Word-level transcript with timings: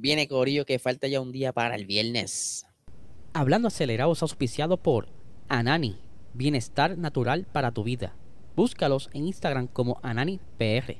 Viene 0.00 0.28
Corillo 0.28 0.64
que 0.64 0.78
falta 0.78 1.08
ya 1.08 1.20
un 1.20 1.30
día 1.30 1.52
para 1.52 1.74
el 1.74 1.84
viernes. 1.84 2.64
Hablando 3.34 3.68
acelerados 3.68 4.22
auspiciado 4.22 4.78
por 4.78 5.08
Anani, 5.50 5.98
bienestar 6.32 6.96
natural 6.96 7.46
para 7.52 7.70
tu 7.70 7.84
vida. 7.84 8.16
Búscalos 8.56 9.10
en 9.12 9.26
Instagram 9.26 9.66
como 9.66 10.00
AnaniPR. 10.02 10.96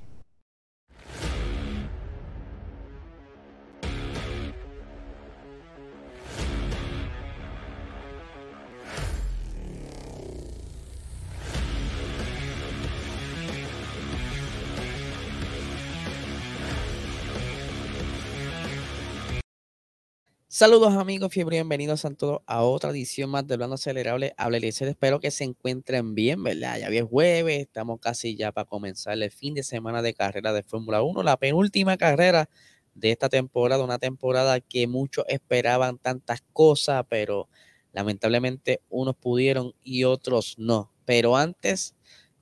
Saludos 20.60 20.92
amigos, 20.92 21.32
fiebre, 21.32 21.56
bienvenidos 21.56 22.05
a 22.05 22.10
todos 22.10 22.42
a 22.45 22.62
otra 22.64 22.91
edición 22.91 23.30
más 23.30 23.46
de 23.46 23.55
Hablando 23.55 23.77
Acelerable. 23.77 24.34
Hablarles, 24.37 24.83
espero 24.83 25.19
que 25.19 25.30
se 25.30 25.45
encuentren 25.45 26.14
bien, 26.14 26.42
¿verdad? 26.42 26.78
Ya 26.78 26.88
es 26.88 27.02
jueves, 27.02 27.60
estamos 27.60 27.98
casi 27.98 28.36
ya 28.36 28.52
para 28.52 28.66
comenzar 28.66 29.14
el 29.14 29.30
fin 29.30 29.55
de 29.55 29.62
semana 29.62 30.02
de 30.02 30.12
carrera 30.12 30.52
de 30.52 30.62
Fórmula 30.62 31.00
1, 31.00 31.23
la 31.23 31.38
penúltima 31.38 31.96
carrera 31.96 32.50
de 32.95 33.10
esta 33.10 33.30
temporada, 33.30 33.83
una 33.83 33.98
temporada 33.98 34.60
que 34.60 34.86
muchos 34.86 35.24
esperaban 35.28 35.96
tantas 35.96 36.42
cosas, 36.52 37.06
pero 37.08 37.48
lamentablemente 37.92 38.83
unos 38.91 39.16
pudieron 39.16 39.72
y 39.83 40.05
otros 40.05 40.56
no. 40.58 40.92
Pero 41.06 41.38
antes 41.38 41.95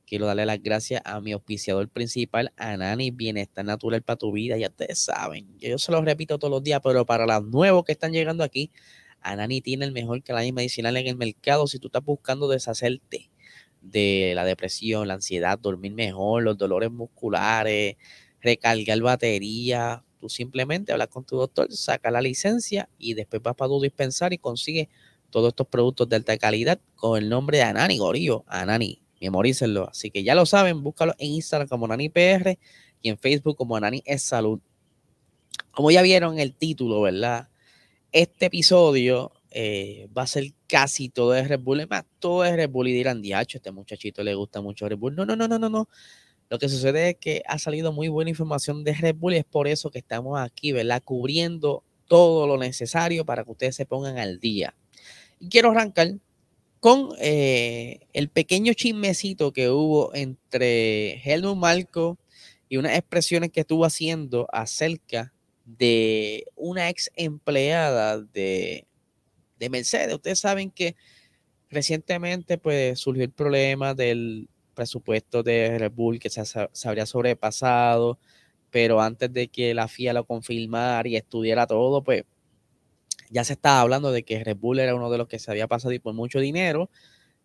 quiero 0.09 0.27
darle 0.27 0.47
las 0.47 0.62
gracias 0.62 1.03
a 1.05 1.21
mi 1.21 1.33
auspiciador 1.33 1.89
principal, 1.89 2.53
Anani 2.57 3.11
Bienestar 3.11 3.65
Natural 3.65 4.03
para 4.03 4.17
tu 4.17 4.33
vida. 4.33 4.57
Ya 4.57 4.69
ustedes 4.69 4.98
saben, 4.98 5.47
yo 5.59 5.77
se 5.79 5.93
lo 5.93 6.01
repito 6.03 6.39
todos 6.39 6.51
los 6.51 6.62
días, 6.62 6.81
pero 6.83 7.05
para 7.05 7.27
los 7.27 7.45
nuevos 7.45 7.84
que 7.84 7.93
están 7.93 8.12
llegando 8.12 8.43
aquí, 8.43 8.71
Anani 9.20 9.61
tiene 9.61 9.84
el 9.84 9.92
mejor 9.92 10.23
cannabis 10.23 10.53
medicinal 10.53 10.97
en 10.97 11.06
el 11.06 11.17
mercado. 11.17 11.67
Si 11.67 11.78
tú 11.78 11.89
estás 11.89 12.05
buscando 12.05 12.48
deshacerte 12.48 13.31
de 13.83 14.33
la 14.34 14.45
depresión, 14.45 15.09
la 15.09 15.15
ansiedad, 15.15 15.59
dormir 15.59 15.92
mejor, 15.92 16.43
los 16.43 16.56
dolores 16.56 16.91
musculares, 16.91 17.97
recargar 18.41 19.00
batería, 19.00 20.05
tú 20.20 20.28
simplemente 20.28 20.93
hablas 20.93 21.09
con 21.09 21.25
tu 21.25 21.37
doctor, 21.37 21.70
saca 21.70 22.11
la 22.11 22.22
licencia 22.22 22.89
y 22.98 23.15
después 23.15 23.43
vas 23.43 23.55
para 23.55 23.69
tu 23.69 23.81
dispensar 23.81 24.33
y 24.33 24.39
consigues 24.39 24.89
todos 25.31 25.48
estos 25.48 25.67
productos 25.67 26.09
de 26.09 26.17
alta 26.17 26.39
calidad 26.39 26.81
con 26.95 27.22
el 27.22 27.28
nombre 27.28 27.59
de 27.59 27.65
Anani 27.65 27.98
Gorillo. 27.98 28.45
Anani, 28.47 29.03
memorícenlo. 29.20 29.88
Así 29.88 30.11
que 30.11 30.22
ya 30.22 30.34
lo 30.34 30.47
saben, 30.47 30.83
búscalo 30.83 31.14
en 31.19 31.33
Instagram 31.33 31.69
como 31.69 31.88
NaniPR 31.88 32.58
y 33.02 33.08
en 33.08 33.19
Facebook 33.19 33.56
como 33.56 33.78
Nani 33.78 34.02
es 34.05 34.22
Salud. 34.22 34.60
Como 35.70 35.91
ya 35.91 36.02
vieron 36.02 36.38
el 36.38 36.55
título, 36.55 37.00
¿verdad? 37.02 37.48
Este 38.12 38.47
episodio 38.47 39.33
eh, 39.50 40.08
va 40.16 40.22
a 40.22 40.27
ser 40.27 40.52
casi 40.66 41.08
todo 41.08 41.33
de 41.33 41.47
Red 41.47 41.60
Bull. 41.60 41.86
más, 41.88 42.05
todo 42.19 42.44
es 42.44 42.55
Red 42.55 42.70
Bull 42.70 42.88
y 42.88 42.92
dirán, 42.92 43.22
diacho, 43.22 43.58
este 43.58 43.70
muchachito 43.70 44.22
le 44.22 44.34
gusta 44.34 44.60
mucho 44.60 44.88
Red 44.88 44.98
Bull. 44.98 45.14
No, 45.14 45.25
no, 45.25 45.36
no, 45.36 45.48
no, 45.48 45.58
no, 45.58 45.69
no. 45.69 45.88
Lo 46.50 46.58
que 46.58 46.69
sucede 46.69 47.10
es 47.10 47.16
que 47.16 47.42
ha 47.47 47.58
salido 47.58 47.92
muy 47.92 48.08
buena 48.08 48.30
información 48.30 48.82
de 48.82 48.94
Red 48.94 49.16
Bull 49.16 49.34
y 49.34 49.36
es 49.36 49.44
por 49.44 49.69
eso 49.69 49.91
que 49.91 49.98
estamos 49.98 50.41
aquí, 50.41 50.72
¿verdad? 50.72 51.03
Cubriendo 51.05 51.84
todo 52.06 52.47
lo 52.47 52.56
necesario 52.56 53.25
para 53.25 53.44
que 53.44 53.50
ustedes 53.50 53.77
se 53.77 53.86
pongan 53.86 54.19
al 54.19 54.41
día. 54.41 54.75
Y 55.38 55.48
quiero 55.48 55.70
arrancar 55.70 56.14
con 56.81 57.11
eh, 57.19 58.07
el 58.12 58.29
pequeño 58.29 58.73
chismecito 58.75 59.53
que 59.53 59.71
hubo 59.71 60.15
entre 60.15 61.21
Helmut 61.25 61.57
Marco 61.57 62.19
y 62.69 62.77
unas 62.77 62.97
expresiones 62.97 63.51
que 63.51 63.61
estuvo 63.61 63.84
haciendo 63.84 64.47
acerca 64.53 65.33
de 65.65 66.47
una 66.56 66.89
ex 66.89 67.11
empleada 67.17 68.21
de, 68.21 68.87
Mercedes. 69.71 70.15
Ustedes 70.15 70.39
saben 70.39 70.71
que 70.71 70.95
recientemente 71.69 72.59
pues, 72.59 72.99
surgió 73.00 73.25
el 73.25 73.33
problema 73.33 73.94
del 73.94 74.49
presupuesto 74.75 75.43
de 75.43 75.78
Red 75.78 75.93
Bull 75.93 76.21
que 76.21 76.31
se, 76.31 76.44
se 76.44 76.88
habría 76.88 77.06
sobrepasado, 77.06 78.19
pero 78.71 79.00
antes 79.00 79.33
de 79.33 79.49
que 79.49 79.75
la 79.75 79.88
FIA 79.88 80.12
lo 80.12 80.25
confirmara 80.25 81.09
y 81.09 81.17
estudiara 81.17 81.67
todo, 81.67 82.03
pues 82.05 82.25
ya 83.31 83.44
se 83.44 83.55
estaba 83.55 83.81
hablando 83.81 84.12
de 84.12 84.22
que 84.22 84.43
Red 84.43 84.56
Bull 84.56 84.78
era 84.81 84.94
uno 84.94 85.11
de 85.11 85.19
los 85.19 85.28
que 85.28 85.39
se 85.39 85.50
había 85.50 85.66
pasado 85.66 85.94
por 86.03 86.15
mucho 86.15 86.41
dinero 86.41 86.91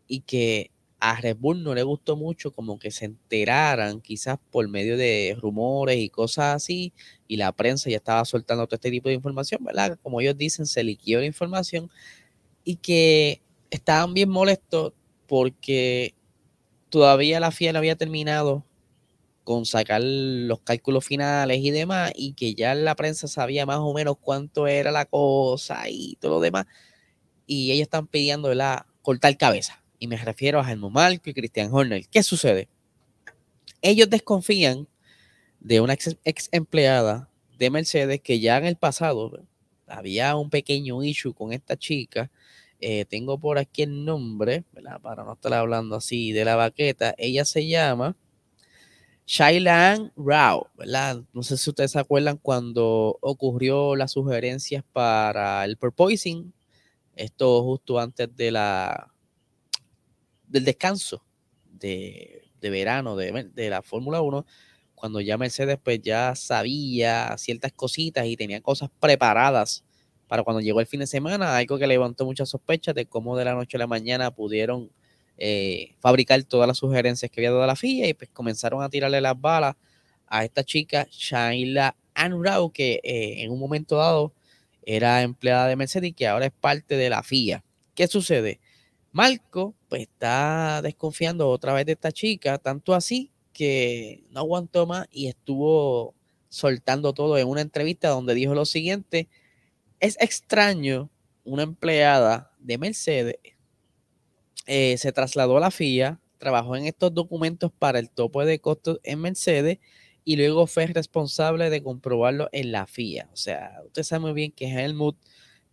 y 0.08 0.22
que 0.22 0.72
a 1.00 1.20
Red 1.20 1.38
Bull 1.38 1.64
no 1.64 1.76
le 1.76 1.84
gustó 1.84 2.16
mucho 2.16 2.52
como 2.52 2.80
que 2.80 2.90
se 2.90 3.06
enteraran 3.06 4.00
quizás 4.00 4.40
por 4.52 4.68
medio 4.70 4.96
de 4.96 5.36
rumores 5.38 5.98
y 5.98 6.10
cosas 6.10 6.56
así 6.56 6.94
y 7.28 7.38
la 7.38 7.52
prensa 7.52 7.90
ya 7.90 7.98
estaba 7.98 8.24
soltando 8.24 8.66
todo 8.68 8.76
este 8.76 8.92
tipo 8.92 9.10
de 9.10 9.16
información, 9.16 9.64
¿verdad? 9.64 10.00
Como 10.02 10.22
ellos 10.22 10.38
dicen, 10.38 10.66
se 10.66 10.84
liquidó 10.84 11.20
la 11.20 11.26
información 11.26 11.92
y 12.64 12.78
que 12.78 13.42
estaban 13.70 14.14
bien 14.14 14.30
molestos 14.30 14.94
porque 15.28 16.14
todavía 16.90 17.40
la 17.40 17.52
FIA 17.52 17.74
no 17.74 17.80
había 17.80 17.98
terminado 17.98 18.64
con 19.44 19.66
sacar 19.66 20.02
los 20.04 20.62
cálculos 20.62 21.06
finales 21.06 21.60
y 21.60 21.72
demás, 21.72 22.12
y 22.16 22.34
que 22.34 22.56
ya 22.56 22.76
la 22.76 22.96
prensa 22.96 23.28
sabía 23.28 23.66
más 23.66 23.80
o 23.80 23.94
menos 23.94 24.18
cuánto 24.20 24.68
era 24.68 24.92
la 24.92 25.06
cosa 25.06 25.90
y 25.90 26.16
todo 26.20 26.34
lo 26.34 26.40
demás, 26.40 26.66
y 27.46 27.72
ellos 27.72 27.84
están 27.84 28.08
pidiendo 28.08 28.54
la 28.54 28.88
cortar 29.02 29.38
cabeza. 29.38 29.84
Y 30.00 30.08
me 30.08 30.18
refiero 30.18 30.60
a 30.60 30.70
Helmut 30.70 30.92
Marco 30.92 31.30
y 31.30 31.34
Christian 31.34 31.70
Horner. 31.72 32.08
¿Qué 32.08 32.24
sucede? 32.24 32.68
Ellos 33.82 34.10
desconfían 34.10 34.88
de 35.60 35.82
una 35.82 35.94
ex, 35.94 36.50
empleada 36.52 37.30
de 37.58 37.70
Mercedes 37.70 38.22
que 38.22 38.40
ya 38.40 38.58
en 38.58 38.66
el 38.66 38.76
pasado 38.76 39.46
había 39.88 40.36
un 40.36 40.50
pequeño 40.50 41.04
issue 41.04 41.34
con 41.34 41.54
esta 41.54 41.78
chica. 41.78 42.32
Eh, 42.80 43.06
tengo 43.06 43.40
por 43.40 43.58
aquí 43.58 43.84
el 43.84 44.04
nombre, 44.04 44.64
para 45.02 45.24
no 45.24 45.34
estar 45.34 45.54
hablando 45.54 45.96
así 45.96 46.34
de 46.34 46.44
la 46.44 46.56
baqueta. 46.56 47.14
Ella 47.18 47.46
se 47.46 47.68
llama 47.68 48.18
Shailan 49.26 50.12
Rao, 50.18 50.70
¿verdad? 50.76 51.24
No 51.34 51.44
sé 51.44 51.58
si 51.58 51.70
ustedes 51.70 51.92
se 51.92 52.00
acuerdan 52.00 52.38
cuando 52.38 53.18
ocurrió 53.22 53.96
las 53.96 54.12
sugerencias 54.12 54.84
para 54.92 55.64
el 55.66 55.78
porpoising, 55.78 56.54
esto 57.16 57.64
justo 57.64 58.00
antes 58.00 58.36
de 58.36 58.52
la 58.52 59.14
del 60.48 60.66
descanso 60.66 61.24
de, 61.72 62.44
verano 62.62 63.16
de, 63.16 63.50
de 63.54 63.70
la 63.70 63.82
Fórmula 63.82 64.22
1, 64.22 64.46
cuando 64.94 65.20
ya 65.20 65.38
Mercedes 65.38 65.80
pues 65.84 66.02
ya 66.02 66.36
sabía 66.36 67.36
ciertas 67.38 67.74
cositas 67.74 68.26
y 68.26 68.38
tenía 68.38 68.62
cosas 68.62 68.90
preparadas 69.00 69.84
para 70.28 70.44
cuando 70.44 70.62
llegó 70.62 70.80
el 70.80 70.88
fin 70.88 71.02
de 71.02 71.08
semana, 71.08 71.58
algo 71.58 71.78
que 71.78 71.88
levantó 71.88 72.26
muchas 72.26 72.50
sospechas 72.50 72.96
de 72.96 73.06
cómo 73.06 73.38
de 73.38 73.46
la 73.46 73.54
noche 73.54 73.78
a 73.78 73.80
la 73.80 73.88
mañana 73.88 74.32
pudieron 74.32 74.92
eh, 75.38 75.96
fabricar 76.00 76.44
todas 76.44 76.68
las 76.68 76.78
sugerencias 76.78 77.32
que 77.32 77.42
había 77.42 77.52
dado 77.52 77.66
la 77.66 77.76
FIA 77.76 78.08
y 78.08 78.14
pues 78.14 78.30
comenzaron 78.30 78.84
a 78.84 78.90
tirarle 78.90 79.22
las 79.22 79.40
balas 79.40 79.76
a 80.28 80.44
esta 80.46 80.64
chica, 80.64 81.08
Shaila 81.10 81.96
Anrau, 82.14 82.72
que 82.72 83.00
eh, 83.04 83.44
en 83.44 83.52
un 83.52 83.60
momento 83.60 83.98
dado 83.98 84.34
era 84.86 85.22
empleada 85.22 85.68
de 85.68 85.76
Mercedes 85.76 86.10
y 86.10 86.14
que 86.14 86.28
ahora 86.28 86.46
es 86.46 86.52
parte 86.52 86.98
de 86.98 87.10
la 87.10 87.24
FIA. 87.24 87.64
¿Qué 87.96 88.08
sucede? 88.08 88.60
Marco 89.12 89.76
pues 89.90 90.04
está 90.04 90.82
desconfiando 90.82 91.50
otra 91.50 91.74
vez 91.74 91.86
de 91.86 91.94
esta 91.94 92.12
chica, 92.12 92.58
tanto 92.58 92.94
así 92.94 93.32
que 93.54 94.24
no 94.32 94.40
aguantó 94.40 94.88
más 94.88 95.08
y 95.12 95.28
estuvo 95.28 96.16
soltando 96.50 97.14
todo 97.14 97.38
en 97.38 97.48
una 97.48 97.62
entrevista 97.62 98.10
donde 98.10 98.34
dijo 98.34 98.56
lo 98.56 98.66
siguiente, 98.66 99.30
es 100.00 100.18
extraño 100.20 101.10
una 101.44 101.64
empleada 101.64 102.52
de 102.60 102.78
Mercedes 102.78 103.36
eh, 104.66 104.98
se 104.98 105.12
trasladó 105.12 105.58
a 105.58 105.62
la 105.62 105.72
FIA, 105.72 106.20
trabajó 106.38 106.76
en 106.76 106.86
estos 106.86 107.14
documentos 107.14 107.72
para 107.78 108.00
el 108.00 108.10
tope 108.10 108.46
de 108.46 108.60
costos 108.60 109.00
en 109.04 109.20
Mercedes 109.20 109.80
y 110.26 110.36
luego 110.36 110.68
fue 110.68 110.88
responsable 110.88 111.70
de 111.70 111.84
comprobarlo 111.84 112.50
en 112.52 112.72
la 112.72 112.88
FIA. 112.88 113.30
O 113.34 113.36
sea, 113.36 113.82
usted 113.86 114.04
sabe 114.04 114.22
muy 114.22 114.34
bien 114.34 114.52
que 114.52 114.68
Helmut 114.68 115.18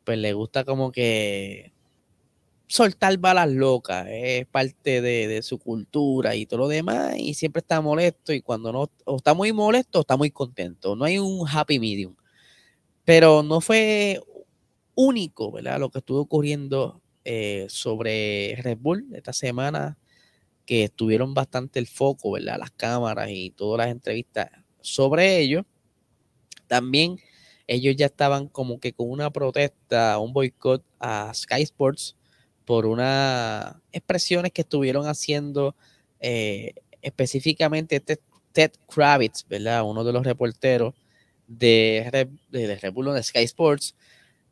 pues 0.05 0.19
le 0.19 0.33
gusta 0.33 0.65
como 0.65 0.93
que 0.93 1.73
soltar 2.71 3.19
balas 3.19 3.51
locas, 3.51 4.07
es 4.09 4.47
parte 4.47 5.03
de, 5.03 5.43
su 5.43 5.59
cultura 5.59 6.37
y 6.37 6.47
todo 6.47 6.61
lo 6.61 6.69
demás, 6.69 7.17
y 7.19 7.35
siempre 7.35 7.61
está 7.61 7.81
molesto, 7.81 8.33
y 8.33 8.43
cuando 8.43 8.73
no, 8.73 8.91
está 9.17 9.35
muy 9.35 9.53
molesto, 9.53 10.01
está 10.01 10.17
muy 10.17 10.31
contento, 10.31 10.95
no 10.95 11.05
hay 11.05 11.19
un 11.19 11.47
happy 11.49 11.81
medium. 11.81 12.15
Pero 13.05 13.43
no 13.43 13.61
fue 13.61 14.21
único, 14.95 15.51
¿verdad? 15.51 15.81
Lo 15.81 15.91
que 15.91 15.99
estuvo 15.99 16.21
ocurriendo 16.21 17.03
eh, 17.33 17.67
sobre 17.69 18.57
Red 18.61 18.79
Bull 18.79 19.07
esta 19.15 19.33
semana, 19.33 19.97
que 20.67 20.83
estuvieron 20.83 21.33
bastante 21.33 21.79
el 21.79 21.87
foco, 21.87 22.33
¿verdad? 22.33 22.57
Las 22.59 22.73
cámaras 22.73 23.31
y 23.31 23.51
todas 23.53 23.79
las 23.87 23.95
entrevistas 23.95 24.51
sobre 24.81 25.39
ello. 25.39 25.65
También 26.67 27.21
ellos 27.69 27.95
ya 27.95 28.07
estaban 28.07 28.49
como 28.49 28.81
que 28.81 28.93
con 28.93 29.09
una 29.09 29.31
protesta, 29.31 30.19
un 30.19 30.33
boicot 30.33 30.85
a 30.99 31.33
Sky 31.33 31.63
Sports 31.63 32.17
por 32.65 32.85
unas 32.85 33.77
expresiones 33.93 34.51
que 34.51 34.63
estuvieron 34.63 35.07
haciendo 35.07 35.77
eh, 36.19 36.75
específicamente 37.01 37.95
este 37.95 38.19
Ted 38.51 38.73
Kravitz, 38.93 39.47
¿verdad? 39.49 39.85
Uno 39.85 40.03
de 40.03 40.13
los 40.13 40.25
reporteros 40.25 40.95
de 41.47 42.09
Red, 42.11 42.29
de 42.51 42.75
Red 42.75 42.93
Bull 42.93 43.15
de 43.15 43.23
Sky 43.23 43.45
Sports, 43.45 43.95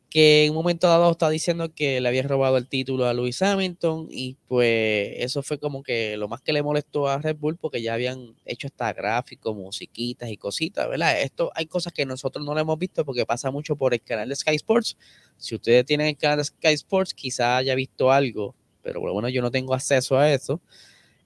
que 0.09 0.45
en 0.45 0.51
un 0.51 0.55
momento 0.55 0.87
dado 0.87 1.11
está 1.11 1.29
diciendo 1.29 1.73
que 1.73 2.01
le 2.01 2.07
había 2.07 2.23
robado 2.23 2.57
el 2.57 2.67
título 2.67 3.05
a 3.05 3.13
Lewis 3.13 3.41
Hamilton 3.43 4.07
y 4.09 4.37
pues 4.47 5.13
eso 5.17 5.43
fue 5.43 5.59
como 5.59 5.83
que 5.83 6.17
lo 6.17 6.27
más 6.27 6.41
que 6.41 6.51
le 6.51 6.63
molestó 6.63 7.07
a 7.07 7.19
Red 7.19 7.37
Bull 7.37 7.57
porque 7.57 7.81
ya 7.81 7.93
habían 7.93 8.35
hecho 8.45 8.67
hasta 8.67 8.91
gráficos, 8.93 9.55
musiquitas 9.55 10.29
y 10.29 10.37
cositas, 10.37 10.89
¿verdad? 10.89 11.21
Esto 11.21 11.51
hay 11.53 11.67
cosas 11.67 11.93
que 11.93 12.07
nosotros 12.07 12.43
no 12.43 12.55
lo 12.55 12.59
hemos 12.59 12.79
visto 12.79 13.05
porque 13.05 13.25
pasa 13.25 13.51
mucho 13.51 13.75
por 13.75 13.93
el 13.93 14.01
canal 14.01 14.27
de 14.27 14.35
Sky 14.35 14.55
Sports. 14.55 14.97
Si 15.37 15.53
ustedes 15.53 15.85
tienen 15.85 16.07
el 16.07 16.17
canal 16.17 16.39
de 16.39 16.45
Sky 16.45 16.73
Sports, 16.73 17.13
quizá 17.13 17.57
haya 17.57 17.75
visto 17.75 18.11
algo, 18.11 18.55
pero 18.81 19.01
bueno, 19.01 19.29
yo 19.29 19.43
no 19.43 19.51
tengo 19.51 19.75
acceso 19.75 20.17
a 20.17 20.31
eso. 20.31 20.59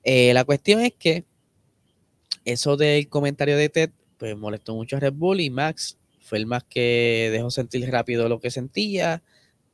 Eh, 0.04 0.34
la 0.34 0.44
cuestión 0.44 0.82
es 0.82 0.94
que 0.94 1.24
eso 2.44 2.76
del 2.76 3.08
comentario 3.08 3.56
de 3.56 3.70
Ted 3.70 3.92
pues 4.18 4.38
molestó 4.38 4.76
mucho 4.76 4.98
a 4.98 5.00
Red 5.00 5.14
Bull 5.14 5.40
y 5.40 5.50
Max 5.50 5.98
fue 6.24 6.38
el 6.38 6.46
más 6.46 6.64
que 6.64 7.30
dejó 7.32 7.52
sentir 7.52 7.90
rápido 7.92 8.30
lo 8.30 8.40
que 8.40 8.50
sentía, 8.50 9.22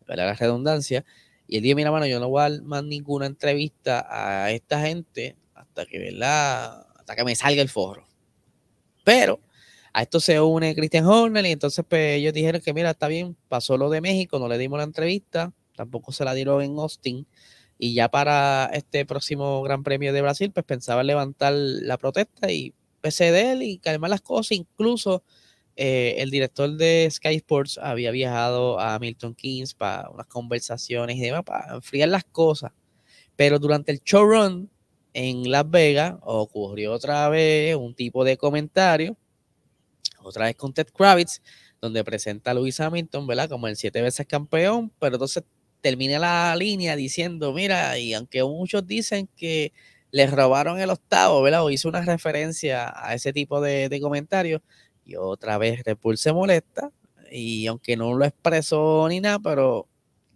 la 0.07 0.33
redundancia. 0.33 1.05
Y 1.47 1.57
él 1.57 1.63
dijo, 1.63 1.75
mira, 1.75 1.91
mano, 1.91 2.05
yo 2.05 2.19
no 2.19 2.29
voy 2.29 2.41
a 2.41 2.49
dar 2.49 2.61
más 2.63 2.83
ninguna 2.83 3.25
entrevista 3.25 4.05
a 4.09 4.51
esta 4.51 4.81
gente 4.81 5.35
hasta 5.53 5.85
que, 5.85 5.99
¿verdad? 5.99 6.85
Hasta 6.97 7.15
que 7.15 7.23
me 7.23 7.35
salga 7.35 7.61
el 7.61 7.69
forro. 7.69 8.07
Pero 9.03 9.39
a 9.93 10.03
esto 10.03 10.19
se 10.19 10.39
une 10.39 10.75
Christian 10.75 11.05
Horner 11.05 11.45
y 11.45 11.51
entonces 11.51 11.83
pues 11.87 12.17
ellos 12.17 12.33
dijeron 12.33 12.61
que, 12.61 12.73
mira, 12.73 12.91
está 12.91 13.07
bien, 13.07 13.35
pasó 13.47 13.77
lo 13.77 13.89
de 13.89 14.01
México, 14.01 14.39
no 14.39 14.47
le 14.47 14.57
dimos 14.57 14.77
la 14.77 14.83
entrevista, 14.83 15.53
tampoco 15.75 16.11
se 16.11 16.25
la 16.25 16.33
dieron 16.33 16.61
en 16.61 16.77
Austin. 16.77 17.25
Y 17.77 17.93
ya 17.93 18.09
para 18.09 18.69
este 18.73 19.05
próximo 19.05 19.63
Gran 19.63 19.83
Premio 19.83 20.11
de 20.11 20.21
Brasil, 20.21 20.51
pues 20.51 20.65
pensaba 20.65 21.01
levantar 21.01 21.53
la 21.53 21.97
protesta 21.97 22.51
y 22.51 22.73
PCD 23.01 23.61
y 23.61 23.77
calmar 23.79 24.09
las 24.09 24.21
cosas, 24.21 24.51
incluso 24.51 25.23
eh, 25.81 26.21
el 26.21 26.29
director 26.29 26.75
de 26.75 27.07
Sky 27.09 27.35
Sports 27.35 27.79
había 27.81 28.11
viajado 28.11 28.81
a 28.81 28.99
Milton 28.99 29.33
Keynes 29.33 29.73
para 29.73 30.09
unas 30.09 30.27
conversaciones 30.27 31.15
y 31.15 31.21
demás, 31.21 31.43
para 31.45 31.73
enfriar 31.75 32.09
las 32.09 32.25
cosas. 32.25 32.73
Pero 33.37 33.59
durante 33.59 33.93
el 33.93 34.01
showrun 34.03 34.69
en 35.13 35.49
Las 35.49 35.69
Vegas 35.71 36.15
ocurrió 36.21 36.91
otra 36.91 37.29
vez 37.29 37.77
un 37.77 37.95
tipo 37.95 38.25
de 38.25 38.35
comentario, 38.35 39.15
otra 40.21 40.47
vez 40.47 40.57
con 40.57 40.73
Ted 40.73 40.87
Kravitz, 40.93 41.41
donde 41.79 42.03
presenta 42.03 42.51
a 42.51 42.55
Lewis 42.55 42.77
Hamilton, 42.81 43.25
¿verdad? 43.25 43.47
Como 43.47 43.69
el 43.69 43.77
siete 43.77 44.01
veces 44.01 44.27
campeón, 44.27 44.91
pero 44.99 45.15
entonces 45.15 45.45
termina 45.79 46.19
la 46.19 46.53
línea 46.57 46.97
diciendo, 46.97 47.53
mira, 47.53 47.97
y 47.97 48.13
aunque 48.13 48.43
muchos 48.43 48.85
dicen 48.85 49.29
que 49.37 49.71
les 50.11 50.29
robaron 50.29 50.77
el 50.81 50.89
octavo, 50.89 51.41
¿verdad? 51.41 51.63
O 51.63 51.69
hizo 51.69 51.87
una 51.87 52.01
referencia 52.01 52.91
a 52.93 53.13
ese 53.13 53.31
tipo 53.31 53.61
de, 53.61 53.87
de 53.87 54.01
comentarios, 54.01 54.61
y 55.09 55.15
otra 55.15 55.57
vez 55.57 55.83
Red 55.83 55.97
se 56.15 56.31
molesta. 56.33 56.91
Y 57.31 57.67
aunque 57.67 57.97
no 57.97 58.13
lo 58.13 58.25
expresó 58.25 59.07
ni 59.09 59.19
nada, 59.19 59.39
pero 59.39 59.87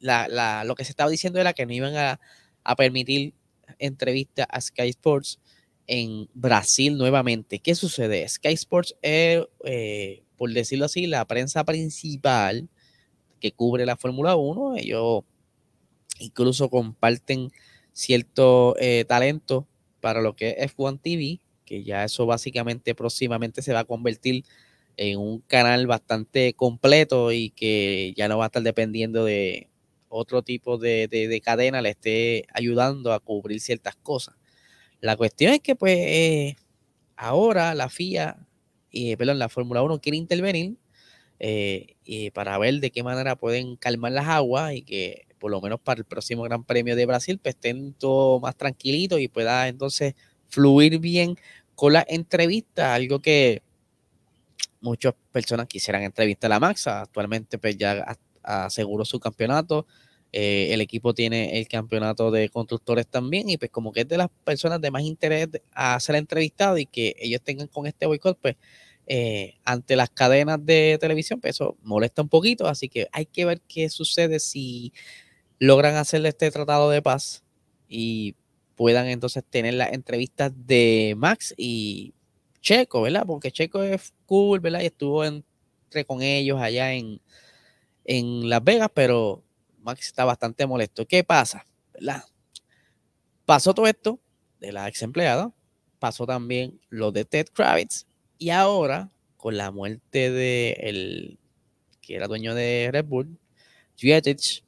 lo 0.02 0.76
que 0.76 0.84
se 0.84 0.92
estaba 0.92 1.10
diciendo 1.10 1.40
era 1.40 1.54
que 1.54 1.66
no 1.66 1.74
iban 1.74 1.96
a, 1.96 2.20
permitir 2.76 3.34
entrevistas 3.80 4.48
a 4.50 4.60
Sky 4.62 4.90
Sports 4.90 5.40
en 5.88 6.30
Brasil 6.34 6.98
nuevamente. 6.98 7.60
¿Qué 7.60 7.76
sucede? 7.76 8.28
Sky 8.28 8.54
Sports 8.54 8.96
es, 9.02 9.44
eh, 9.66 10.24
por 10.38 10.52
decirlo 10.52 10.86
así, 10.86 11.08
la 11.08 11.26
prensa 11.26 11.64
principal 11.64 12.70
que 13.40 13.52
cubre 13.52 13.86
la 13.86 13.98
Fórmula 13.98 14.36
1. 14.36 14.78
Ellos 14.78 15.24
incluso 16.20 16.70
comparten 16.70 17.52
cierto 17.92 18.76
eh, 18.80 19.06
talento 19.08 19.68
para 20.00 20.22
lo 20.22 20.36
que 20.36 20.56
es 20.58 20.76
F1 20.76 21.02
TV, 21.02 21.40
que 21.66 21.84
ya 21.84 22.04
eso 22.04 22.26
básicamente 22.26 22.96
próximamente 22.96 23.62
se 23.62 23.74
va 23.74 23.80
a 23.80 23.86
convertir 23.86 24.44
en 24.98 25.20
un 25.20 25.40
canal 25.42 25.88
bastante 25.88 26.54
completo 26.54 27.32
y 27.32 27.50
que 27.52 28.14
ya 28.16 28.28
no 28.28 28.38
va 28.38 28.46
a 28.46 28.48
estar 28.48 28.64
dependiendo 28.64 29.26
de 29.26 29.70
otro 30.10 30.44
tipo 30.44 30.78
de, 30.78 31.42
cadena, 31.44 31.82
le 31.82 31.90
esté 31.90 32.46
ayudando 32.54 33.14
a 33.14 33.20
cubrir 33.20 33.60
ciertas 33.60 33.96
cosas. 33.96 34.36
La 35.02 35.18
cuestión 35.18 35.54
es 35.54 35.60
que 35.62 35.76
pues 35.76 35.98
eh, 35.98 36.56
ahora 37.16 37.74
la 37.74 37.90
FIA, 37.90 38.38
y 38.92 39.16
perdón, 39.16 39.40
la 39.40 39.50
Fórmula 39.50 39.82
1 39.82 40.00
quiere 40.00 40.18
intervenir 40.18 40.78
eh, 41.40 41.96
y 42.06 42.30
para 42.32 42.58
ver 42.58 42.80
de 42.80 42.92
qué 42.92 43.04
manera 43.04 43.36
pueden 43.36 43.76
calmar 43.76 44.12
las 44.12 44.28
aguas 44.28 44.74
y 44.76 44.84
que 44.84 45.26
por 45.40 45.52
lo 45.52 45.60
menos 45.60 45.80
para 45.80 46.00
el 46.00 46.06
próximo 46.06 46.44
Gran 46.44 46.64
Premio 46.64 46.96
de 46.96 47.06
Brasil 47.06 47.40
pues 47.42 47.56
estén 47.56 47.94
todo 47.94 48.40
más 48.40 48.56
tranquilito 48.56 49.20
y 49.20 49.28
pueda 49.28 49.68
entonces 49.68 50.14
fluir 50.48 51.00
bien 51.00 51.36
con 51.76 51.94
la 51.94 52.06
entrevista, 52.08 52.94
algo 52.94 53.20
que 53.20 53.64
muchas 54.84 55.16
personas 55.32 55.68
quisieran 55.68 56.04
entrevistar 56.04 56.52
a 56.52 56.60
Max. 56.60 56.88
Actualmente 56.88 57.58
pues 57.58 57.78
ya 57.78 58.18
aseguró 58.44 59.06
su 59.06 59.20
campeonato. 59.20 59.88
Eh, 60.32 60.74
el 60.74 60.82
equipo 60.82 61.14
tiene 61.14 61.60
el 61.60 61.68
campeonato 61.68 62.32
de 62.32 62.50
constructores 62.50 63.08
también 63.08 63.50
y 63.50 63.58
pues 63.58 63.72
como 63.72 63.92
que 63.92 64.02
es 64.02 64.08
de 64.08 64.18
las 64.18 64.30
personas 64.44 64.82
de 64.82 64.92
más 64.92 65.04
interés 65.04 65.48
a 65.72 66.00
ser 66.00 66.16
entrevistado 66.16 66.78
y 66.78 66.86
que 66.88 67.16
ellos 67.20 67.42
tengan 67.42 67.68
con 67.68 67.86
este 67.86 68.08
boicot, 68.08 68.38
pues 68.40 68.56
eh, 69.06 69.56
ante 69.64 69.96
las 69.96 70.10
cadenas 70.10 70.66
de 70.66 70.98
televisión, 71.00 71.40
pues 71.40 71.56
eso 71.56 71.78
molesta 71.84 72.22
un 72.24 72.30
poquito, 72.30 72.68
así 72.68 72.90
que 72.90 73.08
hay 73.12 73.26
que 73.28 73.46
ver 73.46 73.62
qué 73.62 73.90
sucede 73.90 74.40
si 74.40 74.92
logran 75.60 75.96
hacerle 75.96 76.30
este 76.30 76.50
tratado 76.50 76.90
de 76.90 77.02
paz 77.02 77.44
y 77.88 78.36
puedan 78.76 79.08
entonces 79.08 79.44
tener 79.48 79.76
las 79.76 79.94
entrevistas 79.94 80.52
de 80.56 81.14
Max 81.16 81.54
y 81.58 82.16
Checo, 82.64 83.04
¿verdad? 83.04 83.26
Porque 83.28 83.52
Checo 83.52 83.84
es 83.84 84.14
cool, 84.26 84.62
¿verdad? 84.62 84.82
Y 84.82 84.88
estuvo 84.88 85.24
entre 85.24 86.06
con 86.08 86.24
ellos 86.24 86.60
allá 86.60 86.94
en, 86.94 87.22
en 88.06 88.50
Las 88.50 88.64
Vegas, 88.64 88.90
pero 88.94 89.44
Max 89.82 90.08
está 90.08 90.26
bastante 90.26 90.66
molesto. 90.66 91.06
¿Qué 91.06 91.24
pasa? 91.24 91.68
¿Verdad? 91.94 92.24
Pasó 93.46 93.74
todo 93.74 93.86
esto 93.86 94.20
de 94.62 94.72
la 94.72 94.88
ex 94.88 95.02
empleada, 95.02 95.52
pasó 96.00 96.26
también 96.26 96.80
lo 96.90 97.12
de 97.12 97.26
Ted 97.26 97.48
Kravitz, 97.54 98.08
y 98.40 98.50
ahora, 98.50 99.12
con 99.36 99.58
la 99.58 99.70
muerte 99.72 100.32
de 100.32 100.72
el 100.80 101.38
que 102.02 102.16
era 102.16 102.28
dueño 102.28 102.56
de 102.56 102.90
Red 102.92 103.06
Bull, 103.06 103.38
Juetich, 104.00 104.64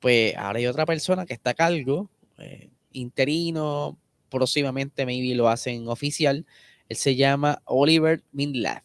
pues 0.00 0.36
ahora 0.36 0.58
hay 0.58 0.66
otra 0.66 0.84
persona 0.84 1.26
que 1.26 1.34
está 1.34 1.50
a 1.50 1.54
cargo, 1.54 2.10
eh, 2.38 2.70
interino, 2.92 3.98
próximamente 4.28 5.06
maybe 5.06 5.34
lo 5.34 5.48
hacen 5.48 5.88
oficial, 5.88 6.44
él 6.88 6.96
se 6.96 7.16
llama 7.16 7.62
Oliver 7.64 8.22
Mindlaf. 8.32 8.82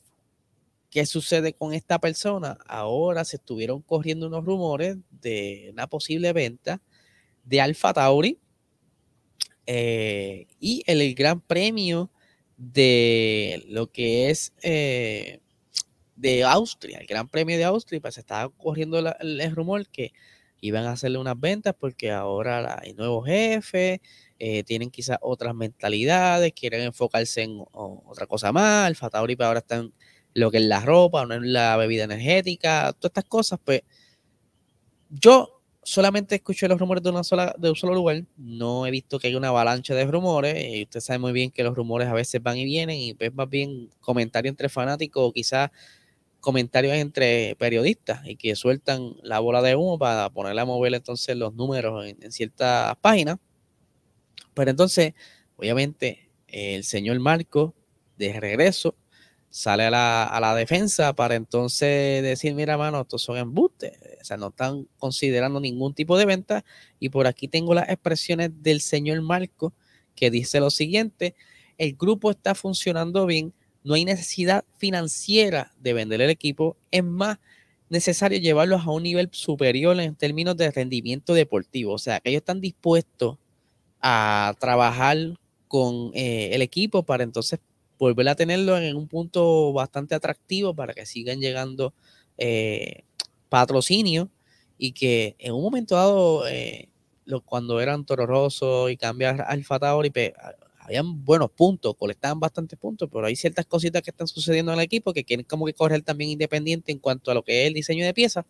¿Qué 0.90 1.06
sucede 1.06 1.54
con 1.54 1.74
esta 1.74 2.00
persona? 2.00 2.58
Ahora 2.68 3.24
se 3.24 3.38
estuvieron 3.38 3.82
corriendo 3.82 4.28
unos 4.28 4.44
rumores 4.44 4.98
de 5.10 5.70
una 5.72 5.88
posible 5.88 6.34
venta 6.34 6.82
de 7.46 7.62
Alfa 7.62 7.94
Tauri 7.94 8.38
eh, 9.66 10.48
y 10.60 10.84
el, 10.86 11.16
gran 11.16 11.40
premio 11.40 12.10
de 12.58 13.64
lo 13.70 13.92
que 13.92 14.30
es 14.30 14.54
eh, 14.64 15.40
de 16.16 16.44
Austria, 16.44 17.00
el 17.00 17.08
gran 17.08 17.30
premio 17.30 17.58
de 17.58 17.64
Austria, 17.64 18.02
pues 18.02 18.16
se 18.16 18.20
estaba 18.20 18.50
corriendo 18.50 19.00
el 19.00 19.56
rumor 19.56 19.88
que 19.88 20.12
iban 20.60 20.86
a 20.86 20.92
hacerle 20.92 21.18
unas 21.18 21.40
ventas 21.40 21.74
porque 21.78 22.12
ahora 22.12 22.80
hay 22.82 22.94
nuevos 22.94 23.26
jefes, 23.26 24.00
eh, 24.44 24.64
tienen 24.64 24.90
quizás 24.90 25.20
otras 25.22 25.54
mentalidades, 25.54 26.52
quieren 26.54 26.82
enfocarse 26.82 27.44
en 27.44 27.64
otra 27.74 28.26
cosa 28.26 28.52
más, 28.52 28.90
el 28.90 28.96
Fatauri 28.96 29.38
ahora 29.40 29.60
está 29.60 29.76
en 29.76 29.94
lo 30.34 30.50
que 30.50 30.58
es 30.58 30.64
la 30.64 30.80
ropa, 30.80 31.28
no 31.28 31.36
en 31.36 31.54
la 31.54 31.78
bebida 31.78 32.06
energética, 32.06 32.92
todas 32.94 33.12
estas 33.12 33.26
cosas, 33.26 33.60
pues 33.64 33.84
yo 35.12 35.62
solamente 35.84 36.34
escuché 36.34 36.68
los 36.68 36.80
rumores 36.80 37.04
de 37.04 37.12
una 37.12 37.24
sola, 37.24 37.54
de 37.56 37.70
un 37.70 37.76
solo 37.76 37.94
lugar, 37.94 38.24
no 38.36 38.88
he 38.88 38.90
visto 38.90 39.20
que 39.20 39.28
haya 39.28 39.38
una 39.38 39.50
avalancha 39.50 39.94
de 39.94 40.06
rumores, 40.06 40.56
y 40.60 40.84
usted 40.84 41.02
sabe 41.02 41.20
muy 41.20 41.34
bien 41.34 41.52
que 41.52 41.64
los 41.64 41.76
rumores 41.76 42.08
a 42.08 42.14
veces 42.14 42.42
van 42.42 42.58
y 42.58 42.66
vienen, 42.66 42.98
y 42.98 43.16
es 43.20 43.34
más 43.36 43.48
bien 43.48 43.92
comentario 44.00 44.50
entre 44.50 44.70
fanáticos 44.70 45.24
o 45.24 45.32
quizás 45.32 45.70
comentarios 46.40 46.96
entre 46.96 47.56
periodistas 47.58 48.28
y 48.28 48.38
que 48.38 48.56
sueltan 48.56 49.14
la 49.22 49.40
bola 49.40 49.62
de 49.62 49.76
humo 49.76 50.00
para 50.00 50.32
ponerle 50.32 50.62
a 50.62 50.66
mover 50.66 50.96
entonces 50.96 51.38
los 51.38 51.54
números 51.54 52.08
en 52.08 52.32
ciertas 52.32 52.96
páginas. 53.02 53.38
Pero 54.54 54.72
entonces, 54.72 55.14
obviamente, 55.58 56.30
el 56.48 56.84
señor 56.84 57.20
Marco, 57.20 57.74
de 58.18 58.40
regreso, 58.40 58.96
sale 59.50 59.84
a 59.84 59.92
la, 59.92 60.56
defensa 60.56 61.14
para 61.14 61.36
entonces 61.36 62.24
decir, 62.24 62.56
mira, 62.56 62.78
mano, 62.78 63.02
estos 63.02 63.22
son 63.22 63.38
embustes. 63.38 63.94
O 64.22 64.24
sea, 64.24 64.38
no 64.38 64.48
están 64.48 64.88
considerando 64.98 65.60
ningún 65.60 65.94
tipo 65.94 66.18
de 66.18 66.26
venta. 66.26 66.64
Y 67.00 67.10
por 67.10 67.28
aquí 67.28 67.48
tengo 67.48 67.74
las 67.74 67.90
expresiones 67.90 68.52
del 68.64 68.82
señor 68.82 69.22
Marco, 69.22 69.74
que 70.16 70.32
dice 70.32 70.60
lo 70.60 70.70
siguiente, 70.70 71.36
el 71.78 71.96
grupo 71.96 72.32
está 72.32 72.56
funcionando 72.56 73.26
bien, 73.26 73.54
no 73.84 73.96
hay 73.96 74.06
necesidad 74.06 74.64
financiera 74.78 75.74
de 75.80 75.94
vender 75.94 76.22
el 76.22 76.30
equipo, 76.30 76.78
es 76.92 77.04
más 77.04 77.40
necesario 77.90 78.40
llevarlos 78.40 78.82
a 78.86 78.92
un 78.92 79.04
nivel 79.04 79.30
superior 79.32 80.00
en 80.00 80.16
términos 80.16 80.56
de 80.56 80.72
rendimiento 80.72 81.34
deportivo. 81.34 81.94
O 81.94 81.98
sea, 81.98 82.20
que 82.20 82.30
ellos 82.30 82.42
están 82.42 82.62
dispuestos 82.62 83.38
a 84.02 84.56
trabajar 84.60 85.18
con 85.68 86.12
eh, 86.14 86.50
el 86.54 86.62
equipo 86.62 87.04
para 87.04 87.24
entonces 87.24 87.60
volver 87.98 88.28
a 88.30 88.36
tenerlo 88.36 88.78
en 88.78 88.96
un 88.96 89.08
punto 89.08 89.72
bastante 89.74 90.16
atractivo 90.16 90.74
para 90.74 90.94
que 90.94 91.06
sigan 91.06 91.40
llegando 91.40 91.94
eh, 92.38 93.04
patrocinios 93.50 94.28
y 94.78 94.94
que 94.94 95.36
en 95.38 95.54
un 95.54 95.62
momento 95.62 95.96
dado, 95.96 96.48
eh, 96.48 96.90
cuando 97.46 97.80
eran 97.80 98.04
Toro 98.04 98.90
y 98.90 98.98
cambiar 98.98 99.46
Alfa 99.48 99.78
Tauri, 99.78 100.10
pues, 100.10 100.32
habían 100.80 101.24
buenos 101.24 101.52
puntos, 101.52 101.96
colectaban 101.96 102.40
bastantes 102.40 102.78
puntos, 102.80 103.08
pero 103.12 103.28
hay 103.28 103.36
ciertas 103.36 103.66
cositas 103.68 104.02
que 104.02 104.10
están 104.10 104.28
sucediendo 104.28 104.74
en 104.74 104.80
el 104.80 104.84
equipo 104.86 105.14
que 105.14 105.24
quieren 105.24 105.46
como 105.46 105.66
que 105.66 105.74
correr 105.74 106.02
también 106.02 106.32
independiente 106.32 106.92
en 106.92 106.98
cuanto 106.98 107.30
a 107.32 107.34
lo 107.36 107.44
que 107.44 107.62
es 107.62 107.68
el 107.68 107.76
diseño 107.76 108.04
de 108.04 108.14
piezas, 108.14 108.46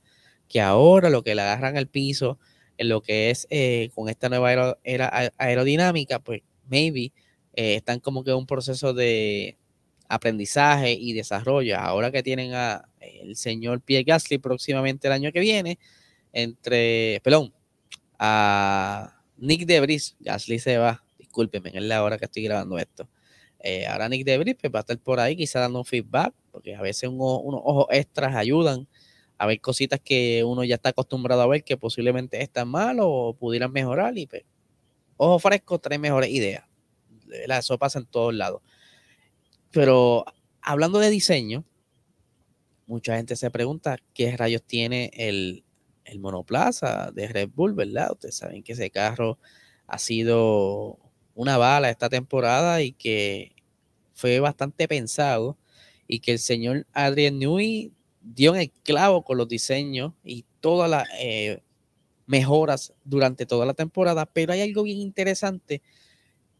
que 0.48 0.62
ahora 0.62 1.10
lo 1.10 1.24
que 1.24 1.36
le 1.36 1.41
agarran 1.41 1.77
al 1.77 1.88
piso, 1.88 2.39
en 2.81 2.89
lo 2.89 3.01
que 3.01 3.29
es 3.29 3.45
eh, 3.51 3.91
con 3.93 4.09
esta 4.09 4.27
nueva 4.27 4.75
era 4.83 5.31
aerodinámica, 5.38 6.17
pues 6.17 6.41
maybe 6.67 7.13
eh, 7.53 7.75
están 7.75 8.00
como 8.00 8.23
que 8.23 8.31
en 8.31 8.38
un 8.38 8.47
proceso 8.47 8.91
de 8.91 9.55
aprendizaje 10.09 10.93
y 10.93 11.13
desarrollo. 11.13 11.77
Ahora 11.77 12.11
que 12.11 12.23
tienen 12.23 12.55
a 12.55 12.89
el 13.00 13.35
señor 13.35 13.81
Pierre 13.81 14.03
Gasly 14.03 14.39
próximamente 14.39 15.07
el 15.07 15.13
año 15.13 15.31
que 15.31 15.41
viene, 15.41 15.77
entre, 16.33 17.21
perdón, 17.23 17.53
a 18.17 19.21
Nick 19.38 19.67
Debris, 19.67 20.15
Gasly 20.19 20.57
se 20.57 20.79
va, 20.79 21.03
discúlpenme, 21.19 21.69
es 21.75 21.83
la 21.83 22.03
hora 22.03 22.17
que 22.17 22.25
estoy 22.25 22.41
grabando 22.41 22.79
esto. 22.79 23.07
Eh, 23.59 23.85
ahora 23.85 24.09
Nick 24.09 24.25
Debris 24.25 24.55
pues, 24.59 24.73
va 24.73 24.79
a 24.79 24.81
estar 24.81 24.97
por 24.97 25.19
ahí 25.19 25.35
quizá 25.35 25.59
dando 25.59 25.77
un 25.77 25.85
feedback, 25.85 26.33
porque 26.51 26.73
a 26.75 26.81
veces 26.81 27.11
unos 27.11 27.61
ojos 27.63 27.85
extras 27.91 28.35
ayudan 28.35 28.88
a 29.41 29.48
ver 29.48 29.60
cositas 29.60 30.00
que 30.00 30.43
uno 30.43 30.63
ya 30.63 30.75
está 30.75 30.89
acostumbrado 30.89 31.41
a 31.41 31.48
ver 31.48 31.63
que 31.63 31.75
posiblemente 31.75 32.43
están 32.43 32.67
mal 32.67 32.98
o 33.01 33.33
pudieran 33.33 33.71
mejorar 33.71 34.15
y 34.15 34.27
pues, 34.27 34.43
ojo 35.17 35.39
fresco 35.39 35.79
trae 35.79 35.98
mejores 35.98 36.29
ideas. 36.29 36.63
Eso 37.27 37.79
pasa 37.79 37.98
en 37.98 38.05
todos 38.05 38.36
lados. 38.36 38.62
Pero 39.71 40.25
hablando 40.62 41.00
de 41.00 41.10
diseño, 41.10 41.65
mucha 42.86 43.17
gente 43.17 43.36
se 43.36 43.50
pregunta 43.50 43.98
qué 44.13 44.38
rayos 44.38 44.62
tiene 44.62 45.10
el, 45.15 45.63
monoplaza 46.19 47.10
de 47.10 47.27
Red 47.27 47.50
Bull, 47.50 47.74
¿verdad? 47.74 48.12
Ustedes 48.12 48.36
saben 48.36 48.62
que 48.62 48.74
ese 48.74 48.91
carro 48.91 49.39
ha 49.88 49.98
sido 49.98 51.00
una 51.33 51.57
bala 51.57 51.89
esta 51.89 52.10
temporada 52.10 52.83
y 52.83 52.91
que 52.91 53.55
fue 54.13 54.39
bastante 54.39 54.88
pensado 54.88 55.57
y 56.07 56.19
que 56.19 56.33
el 56.33 56.38
señor 56.38 56.86
Adrian 56.93 57.39
Newey 57.39 57.91
dio 58.21 58.55
en 58.55 58.61
el 58.61 58.71
clavo 58.71 59.23
con 59.23 59.37
los 59.37 59.47
diseños 59.47 60.13
y 60.23 60.45
todas 60.59 60.89
las 60.89 61.07
eh, 61.19 61.61
mejoras 62.27 62.93
durante 63.03 63.45
toda 63.45 63.65
la 63.65 63.73
temporada, 63.73 64.25
pero 64.25 64.53
hay 64.53 64.61
algo 64.61 64.83
bien 64.83 64.99
interesante 64.99 65.81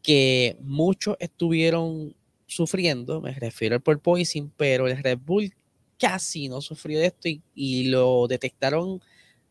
que 0.02 0.56
muchos 0.60 1.16
estuvieron 1.20 2.14
sufriendo, 2.46 3.20
me 3.20 3.32
refiero 3.32 3.74
al 3.74 3.82
porpoising, 3.82 4.52
pero 4.56 4.88
el 4.88 5.02
Red 5.02 5.18
Bull 5.24 5.54
casi 5.98 6.48
no 6.48 6.60
sufrió 6.60 6.98
de 6.98 7.06
esto 7.06 7.28
y, 7.54 7.84
lo 7.84 8.26
detectaron 8.26 9.00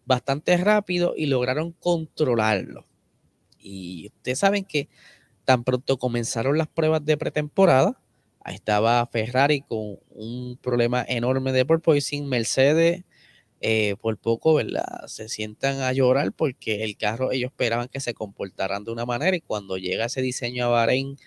bastante 0.05 0.57
rápido 0.57 1.13
y 1.15 1.27
lograron 1.27 1.71
controlarlo. 1.71 2.85
Y 3.57 4.07
ustedes 4.07 4.39
saben 4.39 4.65
que 4.65 4.89
tan 5.45 5.63
pronto 5.63 5.97
comenzaron 5.97 6.57
las 6.57 6.67
pruebas 6.67 7.05
de 7.05 7.17
pretemporada, 7.17 8.00
estaba 8.45 9.05
Ferrari 9.07 9.61
con 9.61 9.99
un 10.09 10.57
problema 10.61 11.05
enorme 11.07 11.51
de 11.51 11.65
porpoising, 11.65 12.27
Mercedes 12.27 13.03
eh, 13.63 13.95
por 14.01 14.17
poco, 14.17 14.55
¿verdad? 14.55 15.05
Se 15.05 15.29
sientan 15.29 15.81
a 15.81 15.93
llorar 15.93 16.33
porque 16.33 16.83
el 16.83 16.97
carro 16.97 17.31
ellos 17.31 17.51
esperaban 17.51 17.89
que 17.89 17.99
se 17.99 18.15
comportaran 18.15 18.83
de 18.83 18.91
una 18.91 19.05
manera 19.05 19.37
y 19.37 19.41
cuando 19.41 19.77
llega 19.77 20.05
ese 20.05 20.21
diseño 20.23 20.65
a 20.65 20.69
Bahrein 20.69 21.17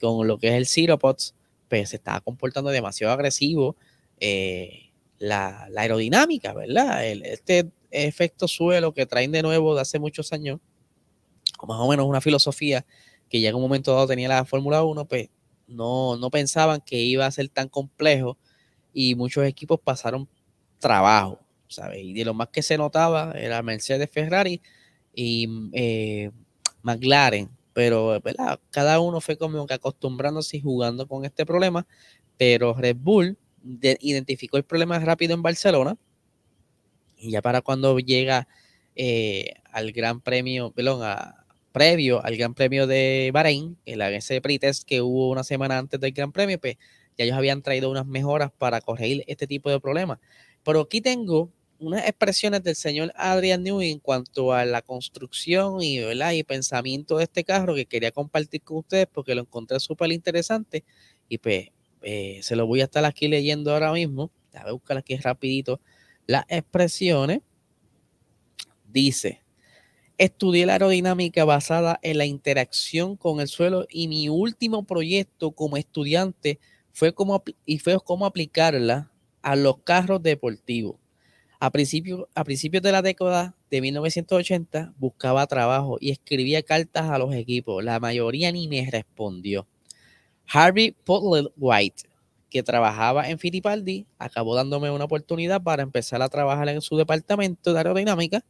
con 0.00 0.26
lo 0.26 0.38
que 0.38 0.48
es 0.48 0.54
el 0.54 0.66
Ciropods, 0.66 1.34
pues 1.68 1.90
se 1.90 1.96
estaba 1.96 2.20
comportando 2.20 2.70
demasiado 2.70 3.12
agresivo. 3.12 3.76
Eh, 4.20 4.92
la, 5.18 5.68
aerodinámica, 5.76 6.52
¿verdad? 6.54 7.04
este 7.06 7.70
efecto 7.90 8.48
suelo 8.48 8.92
que 8.92 9.06
traen 9.06 9.30
de 9.30 9.42
nuevo 9.42 9.74
de 9.74 9.82
hace 9.82 9.98
muchos 9.98 10.32
años, 10.32 10.60
o 11.58 11.66
más 11.66 11.78
o 11.78 11.88
menos 11.88 12.06
una 12.06 12.20
filosofía 12.20 12.84
que 13.28 13.40
ya 13.40 13.50
en 13.50 13.54
un 13.54 13.62
momento 13.62 13.92
dado 13.92 14.06
tenía 14.06 14.28
la 14.28 14.44
Fórmula 14.44 14.82
1, 14.82 15.04
pues 15.04 15.28
no, 15.66 16.16
no 16.16 16.30
pensaban 16.30 16.80
que 16.80 17.00
iba 17.00 17.26
a 17.26 17.30
ser 17.30 17.48
tan 17.48 17.68
complejo 17.68 18.38
y 18.92 19.14
muchos 19.14 19.44
equipos 19.44 19.80
pasaron 19.80 20.28
trabajo. 20.78 21.38
Y 21.96 22.12
de 22.12 22.24
lo 22.24 22.34
más 22.34 22.48
que 22.48 22.62
se 22.62 22.76
notaba 22.76 23.32
era 23.32 23.62
Mercedes 23.62 24.10
Ferrari 24.10 24.60
y 25.14 25.48
eh, 25.72 26.30
McLaren, 26.82 27.50
pero 27.72 28.20
cada 28.70 29.00
uno 29.00 29.20
fue 29.20 29.36
como 29.36 29.66
que 29.66 29.74
acostumbrándose 29.74 30.58
y 30.58 30.60
jugando 30.60 31.06
con 31.08 31.24
este 31.24 31.46
problema, 31.46 31.86
pero 32.36 32.74
Red 32.74 32.96
Bull 32.96 33.38
identificó 34.00 34.56
el 34.58 34.64
problema 34.64 34.98
rápido 34.98 35.34
en 35.34 35.42
Barcelona 35.42 35.96
y 37.22 37.30
ya 37.30 37.40
para 37.40 37.62
cuando 37.62 37.98
llega 37.98 38.48
eh, 38.96 39.54
al 39.70 39.92
Gran 39.92 40.20
Premio, 40.20 40.72
perdón, 40.72 41.00
previo 41.72 42.24
al 42.24 42.36
Gran 42.36 42.54
Premio 42.54 42.86
de 42.86 43.30
Bahrein, 43.32 43.76
el 43.86 44.00
ese 44.02 44.40
pretest 44.40 44.84
que 44.84 45.02
hubo 45.02 45.30
una 45.30 45.44
semana 45.44 45.78
antes 45.78 45.98
del 46.00 46.12
Gran 46.12 46.32
Premio, 46.32 46.60
pues 46.60 46.76
ya 47.16 47.24
ellos 47.24 47.36
habían 47.36 47.62
traído 47.62 47.90
unas 47.90 48.06
mejoras 48.06 48.50
para 48.56 48.80
corregir 48.80 49.24
este 49.26 49.46
tipo 49.46 49.70
de 49.70 49.80
problemas. 49.80 50.18
Pero 50.62 50.80
aquí 50.80 51.00
tengo 51.00 51.50
unas 51.78 52.06
expresiones 52.06 52.62
del 52.62 52.76
señor 52.76 53.12
Adrian 53.16 53.62
Newey 53.62 53.90
en 53.90 53.98
cuanto 53.98 54.52
a 54.52 54.64
la 54.64 54.82
construcción 54.82 55.82
y, 55.82 55.98
y 56.00 56.44
pensamiento 56.44 57.18
de 57.18 57.24
este 57.24 57.44
carro 57.44 57.74
que 57.74 57.86
quería 57.86 58.12
compartir 58.12 58.62
con 58.62 58.78
ustedes 58.78 59.08
porque 59.12 59.34
lo 59.34 59.42
encontré 59.42 59.80
súper 59.80 60.12
interesante 60.12 60.84
y 61.28 61.38
pues 61.38 61.70
eh, 62.02 62.40
se 62.42 62.56
lo 62.56 62.66
voy 62.66 62.80
a 62.82 62.84
estar 62.84 63.04
aquí 63.04 63.28
leyendo 63.28 63.72
ahora 63.72 63.92
mismo. 63.92 64.30
Déjame 64.52 64.72
buscar 64.72 64.96
aquí 64.98 65.16
rapidito 65.16 65.80
las 66.26 66.44
expresiones. 66.48 67.40
Dice, 68.88 69.41
estudié 70.18 70.66
la 70.66 70.74
aerodinámica 70.74 71.44
basada 71.44 71.98
en 72.02 72.18
la 72.18 72.26
interacción 72.26 73.16
con 73.16 73.40
el 73.40 73.48
suelo 73.48 73.86
y 73.90 74.08
mi 74.08 74.28
último 74.28 74.84
proyecto 74.84 75.52
como 75.52 75.76
estudiante 75.76 76.58
fue 76.92 77.12
como, 77.12 77.42
y 77.64 77.78
cómo 78.04 78.26
aplicarla 78.26 79.10
a 79.42 79.56
los 79.56 79.78
carros 79.78 80.22
deportivos. 80.22 80.96
A, 81.58 81.66
a 81.66 81.70
principios 81.70 82.82
de 82.82 82.92
la 82.92 83.02
década 83.02 83.54
de 83.70 83.80
1980 83.80 84.94
buscaba 84.98 85.46
trabajo 85.46 85.96
y 86.00 86.10
escribía 86.10 86.62
cartas 86.62 87.08
a 87.08 87.18
los 87.18 87.34
equipos. 87.34 87.82
La 87.84 88.00
mayoría 88.00 88.50
ni 88.52 88.68
me 88.68 88.88
respondió. 88.90 89.66
Harvey 90.46 90.94
White, 91.56 92.02
que 92.50 92.62
trabajaba 92.62 93.30
en 93.30 93.38
Fittipaldi, 93.38 94.06
acabó 94.18 94.54
dándome 94.54 94.90
una 94.90 95.04
oportunidad 95.04 95.62
para 95.62 95.82
empezar 95.82 96.20
a 96.20 96.28
trabajar 96.28 96.68
en 96.68 96.82
su 96.82 96.96
departamento 96.96 97.72
de 97.72 97.78
aerodinámica. 97.78 98.44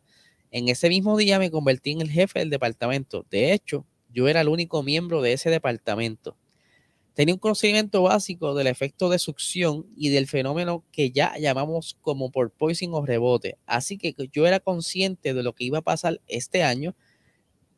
En 0.52 0.68
ese 0.68 0.88
mismo 0.88 1.16
día 1.16 1.40
me 1.40 1.50
convertí 1.50 1.90
en 1.90 2.00
el 2.00 2.10
jefe 2.10 2.38
del 2.38 2.50
departamento. 2.50 3.26
De 3.30 3.52
hecho, 3.52 3.84
yo 4.14 4.28
era 4.28 4.42
el 4.42 4.48
único 4.48 4.84
miembro 4.84 5.20
de 5.20 5.32
ese 5.32 5.50
departamento 5.50 6.36
tenía 7.14 7.34
un 7.34 7.40
conocimiento 7.40 8.02
básico 8.02 8.54
del 8.54 8.66
efecto 8.66 9.08
de 9.10 9.18
succión 9.18 9.86
y 9.96 10.08
del 10.08 10.26
fenómeno 10.26 10.84
que 10.92 11.10
ya 11.10 11.36
llamamos 11.38 11.96
como 12.00 12.30
porpoising 12.30 12.94
o 12.94 13.04
rebote. 13.04 13.58
Así 13.66 13.98
que 13.98 14.14
yo 14.32 14.46
era 14.46 14.60
consciente 14.60 15.34
de 15.34 15.42
lo 15.42 15.54
que 15.54 15.64
iba 15.64 15.78
a 15.78 15.82
pasar 15.82 16.20
este 16.26 16.62
año, 16.62 16.94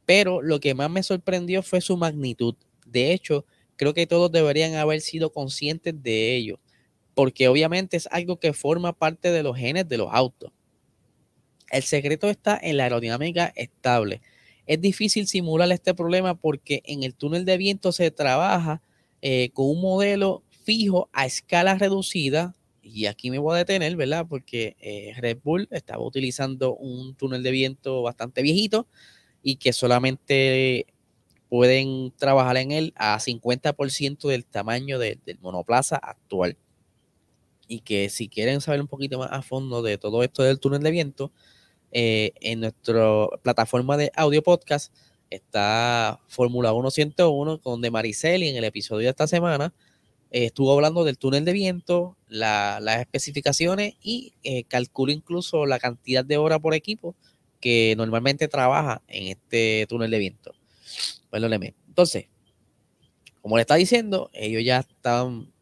pero 0.07 0.43
lo 0.43 0.61
que 0.61 0.75
más 0.75 0.91
me 0.91 1.03
sorprendió 1.03 1.63
fue 1.63 1.81
su 1.81 1.97
magnitud. 1.97 2.55
De 2.87 3.13
hecho, 3.13 3.45
creo 3.77 3.95
que 3.95 4.07
todos 4.07 4.31
deberían 4.31 4.75
haber 4.75 5.01
sido 5.01 5.33
conscientes 5.33 6.01
de 6.03 6.37
ello, 6.37 6.61
porque 7.15 7.49
obviamente 7.49 7.97
es 7.97 8.09
algo 8.13 8.39
que 8.39 8.53
forma 8.53 8.93
parte 8.93 9.33
de 9.33 9.43
los 9.43 9.57
genes 9.57 9.89
de 9.89 9.99
los 9.99 10.09
autos. 10.13 10.53
El 11.75 11.83
secreto 11.83 12.31
está 12.31 12.57
en 12.63 12.77
la 12.77 12.85
aerodinámica 12.85 13.53
estable. 13.57 14.23
Es 14.65 14.81
difícil 14.81 15.27
simular 15.27 15.73
este 15.73 15.93
problema 15.93 16.37
porque 16.37 16.83
en 16.85 17.03
el 17.03 17.17
túnel 17.17 17.45
de 17.45 17.57
viento 17.57 17.91
se 17.91 18.13
trabaja 18.13 18.81
eh, 19.23 19.51
con 19.53 19.67
un 19.67 19.81
modelo 19.81 20.45
fijo 20.63 21.11
a 21.13 21.27
escala 21.27 21.75
reducida. 21.75 22.55
Y 22.81 23.07
aquí 23.07 23.29
me 23.29 23.39
voy 23.39 23.57
a 23.57 23.59
detener, 23.59 23.97
¿verdad? 23.97 24.25
Porque 24.29 24.77
eh, 24.79 25.15
Red 25.17 25.39
Bull 25.43 25.67
estaba 25.73 26.05
utilizando 26.05 26.77
un 26.77 27.17
túnel 27.17 27.43
de 27.43 27.51
viento 27.51 28.03
bastante 28.03 28.43
viejito 28.43 28.87
y 29.43 29.57
que 29.57 29.73
solamente 29.73 30.87
pueden 31.49 32.13
trabajar 32.13 32.57
en 32.59 32.71
él 32.71 32.93
a 32.95 33.19
50% 33.19 34.29
del 34.29 34.45
tamaño 34.45 35.01
del 35.01 35.19
monoplaza 35.41 35.97
actual. 35.97 36.57
Y 37.67 37.81
que 37.81 38.11
si 38.11 38.29
quieren 38.29 38.61
saber 38.61 38.81
un 38.81 38.87
poquito 38.87 39.19
más 39.19 39.33
a 39.33 39.43
fondo 39.43 39.83
de 39.83 39.99
todo 39.99 40.23
esto 40.23 40.45
del 40.45 40.61
túnel 40.61 40.81
de 40.81 40.93
viento, 40.93 41.33
eh, 41.97 42.33
en 42.41 42.59
nuestra 42.59 43.29
plataforma 43.41 43.97
de 43.97 44.11
audio 44.17 44.43
podcast 44.43 44.93
está 45.31 46.21
Fórmula 46.27 46.73
1 46.73 46.91
101 46.91 47.61
con 47.61 47.81
De 47.81 47.93
Mariceli 47.93 48.49
en 48.49 48.57
el 48.57 48.65
episodio 48.65 49.07
de 49.07 49.11
esta 49.11 49.29
semana. 49.29 49.73
Eh, 50.33 50.47
estuvo 50.47 50.73
hablando 50.73 51.05
del 51.05 51.19
túnel 51.19 51.45
de 51.45 51.53
viento, 51.53 52.17
las 52.27 52.99
especificaciones 52.99 53.95
y 54.03 54.33
eh, 54.43 54.65
calculó 54.65 55.13
incluso 55.13 55.67
la 55.67 55.79
cantidad 55.79 56.25
de 56.25 56.37
horas 56.37 56.59
por 56.59 56.75
equipo 56.75 57.15
que 57.61 57.95
normalmente 57.97 58.49
trabaja 58.49 59.01
en 59.07 59.29
este 59.29 59.87
túnel 59.89 60.11
de 60.11 60.19
viento. 60.19 60.53
Perdóneme. 61.31 61.75
Entonces, 61.87 62.27
como 63.41 63.57
le 63.57 63.61
está 63.61 63.77
diciendo, 63.77 64.31
ellos 64.33 64.65
ya 64.65 64.81
están 64.81 65.53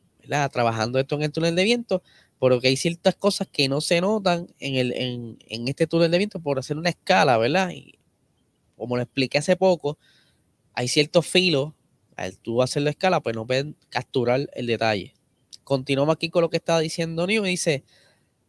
trabajando 0.50 0.98
esto 0.98 1.16
en 1.16 1.24
el 1.24 1.32
túnel 1.32 1.54
de 1.54 1.64
viento, 1.64 2.02
pero 2.42 2.60
que 2.60 2.66
hay 2.66 2.76
ciertas 2.76 3.14
cosas 3.14 3.46
que 3.46 3.68
no 3.68 3.80
se 3.80 4.00
notan 4.00 4.48
en, 4.58 4.74
el, 4.74 4.92
en, 4.94 5.38
en 5.46 5.68
este 5.68 5.86
túnel 5.86 6.10
de 6.10 6.18
viento 6.18 6.40
por 6.40 6.58
hacer 6.58 6.76
una 6.76 6.88
escala, 6.88 7.38
¿verdad? 7.38 7.70
Y 7.70 8.00
como 8.76 8.96
lo 8.96 9.02
expliqué 9.04 9.38
hace 9.38 9.54
poco, 9.54 9.96
hay 10.74 10.88
ciertos 10.88 11.24
filos, 11.24 11.72
al 12.16 12.36
tú 12.38 12.60
hacer 12.60 12.82
la 12.82 12.90
escala, 12.90 13.20
pues 13.20 13.36
no 13.36 13.46
pueden 13.46 13.76
capturar 13.90 14.50
el 14.54 14.66
detalle. 14.66 15.14
Continuamos 15.62 16.16
aquí 16.16 16.30
con 16.30 16.42
lo 16.42 16.50
que 16.50 16.56
estaba 16.56 16.80
diciendo 16.80 17.28
New, 17.28 17.44
dice, 17.44 17.84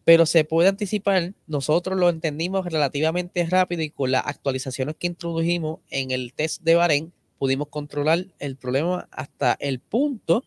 pero 0.04 0.26
se 0.26 0.44
puede 0.44 0.70
anticipar, 0.70 1.36
nosotros 1.46 1.96
lo 1.96 2.10
entendimos 2.10 2.66
relativamente 2.66 3.46
rápido 3.46 3.84
y 3.84 3.92
con 3.92 4.10
las 4.10 4.26
actualizaciones 4.26 4.96
que 4.98 5.06
introdujimos 5.06 5.82
en 5.92 6.10
el 6.10 6.34
test 6.34 6.64
de 6.64 6.74
Bahrein, 6.74 7.14
pudimos 7.38 7.68
controlar 7.68 8.26
el 8.40 8.56
problema 8.56 9.08
hasta 9.12 9.56
el 9.60 9.78
punto 9.78 10.44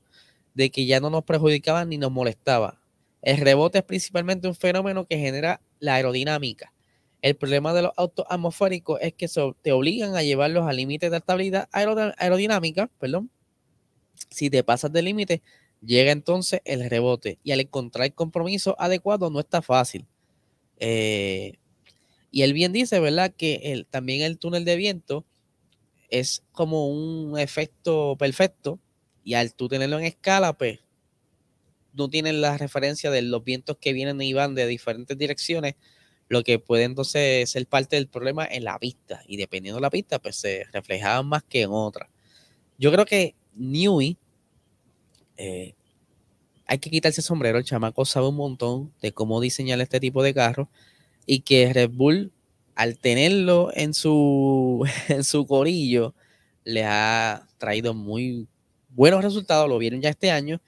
de 0.55 0.71
que 0.71 0.85
ya 0.85 0.99
no 0.99 1.11
nos 1.11 1.23
perjudicaba 1.23 1.85
ni 1.85 1.97
nos 1.97 2.11
molestaba. 2.11 2.81
El 3.27 3.39
rebote 3.39 3.79
es 3.79 3.85
principalmente 3.85 4.47
un 4.47 4.55
fenómeno 4.55 5.05
que 5.05 5.19
genera 5.19 5.61
la 5.81 5.97
aerodinámica. 5.97 6.73
El 7.21 7.35
problema 7.35 7.75
de 7.75 7.83
los 7.83 7.91
autos 7.97 8.25
atmosféricos 8.29 9.01
es 9.03 9.15
que 9.15 9.27
te 9.63 9.73
obligan 9.73 10.15
a 10.15 10.23
llevarlos 10.23 10.65
al 10.65 10.77
límite 10.77 11.11
de 11.11 11.17
estabilidad 11.17 11.69
aerodinámica, 11.73 12.89
perdón. 13.01 13.29
Si 14.31 14.49
te 14.49 14.63
pasas 14.63 14.93
del 14.93 15.07
límite, 15.07 15.43
llega 15.85 16.13
entonces 16.13 16.61
el 16.65 16.89
rebote 16.89 17.41
y 17.43 17.51
al 17.51 17.59
encontrar 17.59 18.07
el 18.07 18.15
compromiso 18.15 18.77
adecuado 18.79 19.29
no 19.29 19.41
está 19.41 19.61
fácil. 19.61 20.07
Eh, 20.79 21.55
y 22.31 22.43
él 22.43 22.53
bien 22.53 22.73
dice, 22.73 23.01
¿verdad? 23.01 23.35
Que 23.37 23.85
también 23.91 24.23
el 24.23 24.39
túnel 24.39 24.65
de 24.65 24.77
viento 24.77 25.25
es 26.11 26.45
como 26.53 26.89
un 26.89 27.37
efecto 27.41 28.15
perfecto 28.17 28.79
y 29.25 29.35
al 29.35 29.53
tú 29.53 29.67
tenerlo 29.67 29.99
en 29.99 30.05
escala, 30.05 30.53
pues 30.53 30.79
no 31.97 32.09
tienes 32.09 32.35
la 32.35 32.59
referencia 32.59 33.11
de 33.11 33.23
los 33.23 33.45
vientos 33.45 33.77
que 33.81 33.93
vienen 33.93 34.21
y 34.23 34.33
van 34.33 34.55
de 34.55 34.67
diferentes 34.67 35.17
direcciones, 35.17 35.75
lo 36.29 36.43
que 36.43 36.59
puede 36.59 36.85
entonces 36.85 37.49
ser 37.49 37.67
parte 37.67 37.97
del 37.97 38.09
problema 38.09 38.47
en 38.47 38.65
la 38.65 38.79
pista. 38.79 39.23
Y 39.27 39.37
dependiendo 39.37 39.77
de 39.77 39.83
la 39.83 39.91
pista, 39.91 40.19
pues 40.19 40.37
se 40.37 40.65
reflejaban 40.73 41.27
más 41.27 41.43
que 41.45 41.63
en 41.63 41.71
otra. 41.71 42.11
Yo 42.79 42.93
creo 42.93 43.05
que 43.05 43.35
Newey, 43.55 44.19
eh, 45.37 45.75
hay 46.67 46.79
que 46.79 46.91
quitarse 46.91 47.21
el 47.21 47.25
sombrero. 47.25 47.59
El 47.59 47.65
chamaco 47.65 48.05
sabe 48.05 48.29
un 48.29 48.37
montón 48.37 48.93
de 49.01 49.13
cómo 49.13 49.41
diseñar 49.41 49.81
este 49.81 50.01
tipo 50.01 50.23
de 50.23 50.35
carro 50.35 50.69
y 51.25 51.41
que 51.41 51.73
Red 51.73 51.91
Bull, 51.91 52.33
al 52.75 52.99
tenerlo 52.99 53.71
en 53.75 53.95
su, 53.95 54.87
en 55.09 55.25
su 55.25 55.47
corillo, 55.47 56.15
le 56.65 56.85
ha 56.85 57.47
traído 57.59 57.95
muy 57.95 58.49
buenos 58.89 59.23
resultados, 59.23 59.69
lo 59.69 59.79
vieron 59.79 60.01
ya 60.01 60.11
este 60.11 60.31
año, 60.31 60.61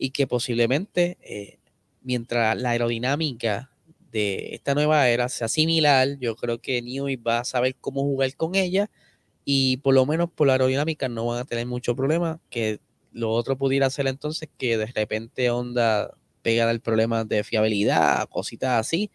y 0.00 0.10
que 0.10 0.26
posiblemente 0.26 1.18
eh, 1.20 1.58
mientras 2.00 2.56
la 2.58 2.70
aerodinámica 2.70 3.70
de 4.10 4.54
esta 4.54 4.74
nueva 4.74 5.06
era 5.10 5.28
sea 5.28 5.46
similar, 5.46 6.18
yo 6.18 6.34
creo 6.36 6.58
que 6.58 6.80
Newey 6.80 7.16
va 7.16 7.40
a 7.40 7.44
saber 7.44 7.76
cómo 7.78 8.00
jugar 8.00 8.34
con 8.34 8.54
ella 8.54 8.90
y 9.44 9.76
por 9.76 9.94
lo 9.94 10.06
menos 10.06 10.30
por 10.30 10.46
la 10.46 10.54
aerodinámica 10.54 11.08
no 11.10 11.26
van 11.26 11.40
a 11.40 11.44
tener 11.44 11.66
mucho 11.66 11.94
problema, 11.94 12.40
que 12.48 12.80
lo 13.12 13.30
otro 13.30 13.58
pudiera 13.58 13.90
ser 13.90 14.06
entonces 14.06 14.48
que 14.56 14.78
de 14.78 14.86
repente 14.86 15.50
Honda 15.50 16.16
pega 16.40 16.70
el 16.70 16.80
problema 16.80 17.24
de 17.24 17.44
fiabilidad, 17.44 18.26
cositas 18.30 18.80
así, 18.80 19.10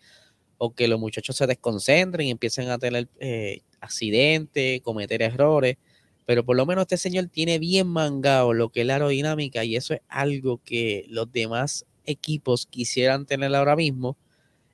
o 0.59 0.75
que 0.75 0.87
los 0.87 0.99
muchachos 0.99 1.35
se 1.35 1.47
desconcentren 1.47 2.27
y 2.27 2.31
empiecen 2.31 2.69
a 2.69 2.77
tener 2.77 3.09
eh, 3.19 3.61
accidentes, 3.81 4.81
cometer 4.81 5.23
errores. 5.23 5.77
Pero 6.25 6.43
por 6.45 6.55
lo 6.55 6.65
menos 6.65 6.83
este 6.83 6.97
señor 6.97 7.27
tiene 7.27 7.59
bien 7.59 7.87
mangado 7.87 8.53
lo 8.53 8.69
que 8.69 8.81
es 8.81 8.87
la 8.87 8.93
aerodinámica 8.93 9.63
y 9.63 9.75
eso 9.75 9.93
es 9.93 10.01
algo 10.07 10.59
que 10.63 11.05
los 11.09 11.31
demás 11.31 11.85
equipos 12.05 12.65
quisieran 12.65 13.25
tener 13.25 13.53
ahora 13.55 13.75
mismo, 13.75 14.17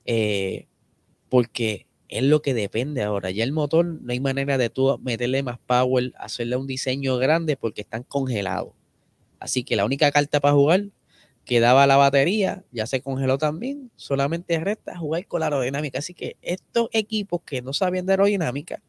eh, 0.05 0.67
porque 1.29 1.87
es 2.09 2.23
lo 2.23 2.41
que 2.41 2.53
depende 2.53 3.03
ahora. 3.03 3.31
Ya 3.31 3.43
el 3.43 3.53
motor 3.53 3.85
no 3.85 4.11
hay 4.11 4.19
manera 4.19 4.57
de 4.57 4.69
tú 4.69 4.99
meterle 5.01 5.43
más 5.43 5.59
power, 5.59 6.13
hacerle 6.17 6.57
un 6.57 6.67
diseño 6.67 7.17
grande 7.17 7.57
porque 7.57 7.81
están 7.81 8.03
congelados. 8.03 8.73
Así 9.39 9.63
que 9.63 9.75
la 9.75 9.85
única 9.85 10.11
carta 10.11 10.39
para 10.39 10.53
jugar 10.53 10.85
que 11.45 11.59
daba 11.59 11.87
la 11.87 11.97
batería 11.97 12.63
ya 12.71 12.85
se 12.85 13.01
congeló 13.01 13.37
también. 13.37 13.91
Solamente 13.95 14.59
resta 14.59 14.97
jugar 14.97 15.25
con 15.27 15.39
la 15.39 15.47
aerodinámica. 15.47 15.99
Así 15.99 16.13
que 16.13 16.37
estos 16.41 16.89
equipos 16.91 17.41
que 17.45 17.61
no 17.61 17.73
sabían 17.73 18.05
de 18.05 18.13
aerodinámica, 18.13 18.81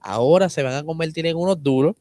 ahora 0.00 0.48
se 0.48 0.62
van 0.62 0.74
a 0.74 0.84
convertir 0.84 1.26
en 1.26 1.36
unos 1.36 1.62
duros. 1.62 1.96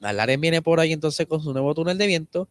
Alaren 0.00 0.40
viene 0.40 0.62
por 0.62 0.80
ahí 0.80 0.92
entonces 0.92 1.26
con 1.26 1.42
su 1.42 1.52
nuevo 1.52 1.74
túnel 1.74 1.98
de 1.98 2.06
viento. 2.06 2.48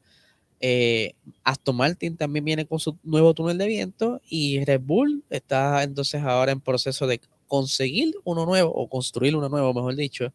Eh, 0.59 1.15
Aston 1.43 1.75
Martin 1.75 2.15
también 2.15 2.45
viene 2.45 2.65
con 2.65 2.79
su 2.79 2.97
nuevo 3.03 3.33
túnel 3.33 3.57
de 3.57 3.67
viento 3.67 4.21
y 4.29 4.63
Red 4.63 4.81
Bull 4.81 5.23
está 5.29 5.83
entonces 5.83 6.23
ahora 6.23 6.53
en 6.53 6.61
proceso 6.61 7.05
de 7.05 7.19
conseguir 7.47 8.15
uno 8.23 8.45
nuevo 8.45 8.71
o 8.73 8.87
construir 8.87 9.35
uno 9.35 9.49
nuevo, 9.49 9.73
mejor 9.73 9.95
dicho, 9.95 10.33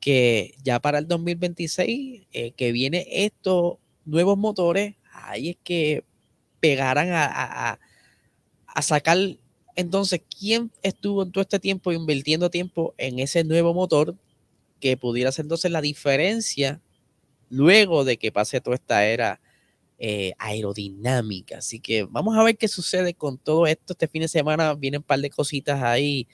que 0.00 0.54
ya 0.62 0.80
para 0.80 0.98
el 0.98 1.08
2026, 1.08 2.26
eh, 2.32 2.52
que 2.52 2.72
viene 2.72 3.06
estos 3.10 3.78
nuevos 4.04 4.38
motores, 4.38 4.94
ahí 5.12 5.50
es 5.50 5.56
que 5.62 6.04
pegarán 6.60 7.08
a, 7.12 7.78
sacar 8.80 9.18
entonces 9.78 10.20
quién 10.38 10.72
estuvo 10.82 11.22
en 11.22 11.30
todo 11.30 11.42
este 11.42 11.60
tiempo 11.60 11.92
invirtiendo 11.92 12.50
tiempo 12.50 12.94
en 12.98 13.20
ese 13.20 13.44
nuevo 13.44 13.72
motor 13.72 14.16
que 14.80 14.96
pudiera 14.96 15.30
ser 15.30 15.44
entonces 15.44 15.70
la 15.70 15.80
diferencia 15.80 16.80
luego 17.48 18.04
de 18.04 18.16
que 18.16 18.32
pase 18.32 18.60
toda 18.60 18.74
esta 18.74 19.06
era 19.06 19.40
eh, 20.00 20.32
aerodinámica. 20.38 21.58
Así 21.58 21.78
que 21.78 22.02
vamos 22.04 22.36
a 22.36 22.42
ver 22.42 22.56
qué 22.56 22.66
sucede 22.66 23.14
con 23.14 23.38
todo 23.38 23.68
esto. 23.68 23.92
Este 23.92 24.08
fin 24.08 24.22
de 24.22 24.28
semana 24.28 24.74
vienen 24.74 24.98
un 25.00 25.04
par 25.04 25.20
de 25.20 25.30
cositas 25.30 25.80
ahí 25.80 26.26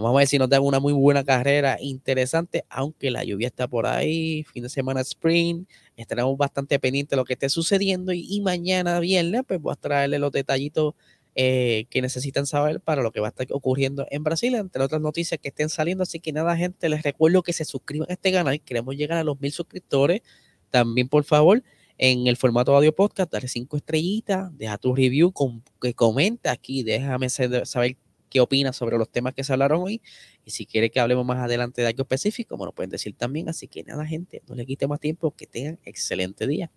Vamos 0.00 0.14
a 0.14 0.18
ver 0.18 0.28
si 0.28 0.38
nos 0.38 0.48
dan 0.48 0.62
una 0.62 0.78
muy 0.78 0.92
buena 0.92 1.24
carrera 1.24 1.76
interesante, 1.80 2.64
aunque 2.70 3.10
la 3.10 3.24
lluvia 3.24 3.48
está 3.48 3.66
por 3.66 3.84
ahí, 3.84 4.44
fin 4.44 4.62
de 4.62 4.68
semana 4.68 5.00
sprint, 5.00 5.68
estaremos 5.96 6.38
bastante 6.38 6.78
pendientes 6.78 7.10
de 7.10 7.16
lo 7.16 7.24
que 7.24 7.32
esté 7.32 7.48
sucediendo 7.48 8.12
y, 8.12 8.40
mañana 8.40 9.00
viernes 9.00 9.42
pues 9.44 9.60
voy 9.60 9.72
a 9.72 9.74
traerle 9.74 10.20
los 10.20 10.30
detallitos 10.30 10.94
eh, 11.40 11.86
que 11.88 12.02
necesitan 12.02 12.46
saber 12.46 12.80
para 12.80 13.00
lo 13.00 13.12
que 13.12 13.20
va 13.20 13.28
a 13.28 13.30
estar 13.30 13.46
ocurriendo 13.52 14.08
en 14.10 14.24
Brasil, 14.24 14.56
entre 14.56 14.82
otras 14.82 15.00
noticias 15.00 15.38
que 15.40 15.50
estén 15.50 15.68
saliendo. 15.68 16.02
Así 16.02 16.18
que 16.18 16.32
nada, 16.32 16.56
gente, 16.56 16.88
les 16.88 17.04
recuerdo 17.04 17.44
que 17.44 17.52
se 17.52 17.64
suscriban 17.64 18.10
a 18.10 18.14
este 18.14 18.32
canal. 18.32 18.60
Queremos 18.60 18.96
llegar 18.96 19.18
a 19.18 19.22
los 19.22 19.40
mil 19.40 19.52
suscriptores. 19.52 20.22
También, 20.70 21.08
por 21.08 21.22
favor, 21.22 21.62
en 21.96 22.26
el 22.26 22.36
formato 22.36 22.74
audio 22.74 22.92
podcast, 22.92 23.30
dale 23.30 23.46
cinco 23.46 23.76
estrellitas, 23.76 24.50
deja 24.58 24.78
tu 24.78 24.96
review, 24.96 25.32
que 25.80 25.94
comenta 25.94 26.50
aquí, 26.50 26.82
déjame 26.82 27.30
saber 27.30 27.96
qué 28.28 28.40
opinas 28.40 28.74
sobre 28.74 28.98
los 28.98 29.08
temas 29.08 29.32
que 29.32 29.44
se 29.44 29.52
hablaron 29.52 29.82
hoy. 29.82 30.02
Y 30.44 30.50
si 30.50 30.66
quiere 30.66 30.90
que 30.90 30.98
hablemos 30.98 31.24
más 31.24 31.38
adelante 31.38 31.82
de 31.82 31.86
algo 31.86 32.02
específico, 32.02 32.56
bueno, 32.56 32.72
pueden 32.72 32.90
decir 32.90 33.14
también. 33.14 33.48
Así 33.48 33.68
que 33.68 33.84
nada, 33.84 34.04
gente, 34.04 34.42
no 34.48 34.56
le 34.56 34.66
quite 34.66 34.88
más 34.88 34.98
tiempo. 34.98 35.30
Que 35.36 35.46
tengan 35.46 35.78
excelente 35.84 36.48
día. 36.48 36.72